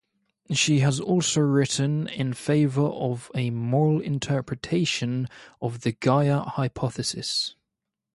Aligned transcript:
She 0.51 0.79
has 0.79 0.99
also 0.99 1.41
written 1.41 2.07
in 2.07 2.33
favour 2.33 2.87
of 2.87 3.29
a 3.35 3.51
moral 3.51 4.01
interpretation 4.01 5.27
of 5.61 5.81
the 5.81 5.91
Gaia 5.91 6.39
hypothesis. 6.41 7.53